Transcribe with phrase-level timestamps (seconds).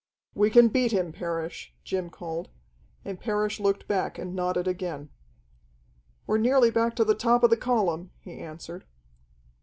[0.33, 2.49] "We can beat him, Parrish!" Jim called,
[3.05, 5.11] and Parrish looked back and nodded again.
[6.25, 8.85] "We're nearly back to the top of the column," he answered.